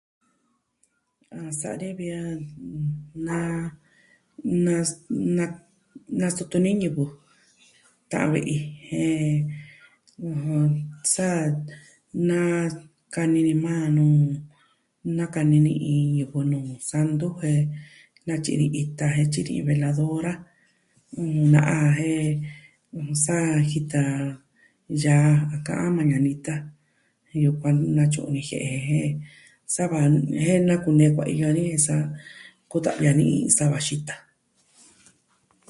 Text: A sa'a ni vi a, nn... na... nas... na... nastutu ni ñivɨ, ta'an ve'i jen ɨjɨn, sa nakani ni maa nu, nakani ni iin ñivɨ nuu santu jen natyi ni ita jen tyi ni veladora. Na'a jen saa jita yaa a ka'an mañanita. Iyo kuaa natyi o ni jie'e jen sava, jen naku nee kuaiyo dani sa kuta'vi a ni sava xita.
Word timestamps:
A 1.37 1.39
sa'a 1.59 1.75
ni 1.81 1.89
vi 1.99 2.07
a, 2.21 2.23
nn... 2.37 3.25
na... 3.27 3.37
nas... 4.65 4.89
na... 5.37 5.45
nastutu 6.19 6.57
ni 6.61 6.71
ñivɨ, 6.81 7.05
ta'an 8.11 8.29
ve'i 8.33 8.57
jen 8.89 9.35
ɨjɨn, 10.31 10.65
sa 11.13 11.27
nakani 12.27 13.39
ni 13.47 13.53
maa 13.65 13.85
nu, 13.95 14.05
nakani 15.17 15.57
ni 15.65 15.71
iin 15.91 16.07
ñivɨ 16.17 16.39
nuu 16.51 16.69
santu 16.89 17.27
jen 17.41 17.61
natyi 18.25 18.53
ni 18.59 18.67
ita 18.83 19.05
jen 19.15 19.27
tyi 19.33 19.41
ni 19.45 19.65
veladora. 19.67 20.33
Na'a 21.53 21.77
jen 21.99 23.15
saa 23.25 23.49
jita 23.69 24.01
yaa 25.03 25.31
a 25.55 25.55
ka'an 25.65 25.91
mañanita. 25.97 26.53
Iyo 27.37 27.49
kuaa 27.59 27.75
natyi 27.95 28.19
o 28.27 28.29
ni 28.33 28.41
jie'e 28.49 28.75
jen 28.89 29.09
sava, 29.75 29.99
jen 30.45 30.61
naku 30.67 30.89
nee 30.97 31.11
kuaiyo 31.15 31.45
dani 31.49 31.83
sa 31.85 31.95
kuta'vi 32.71 33.05
a 33.11 33.13
ni 33.19 33.25
sava 33.57 33.77
xita. 33.87 34.15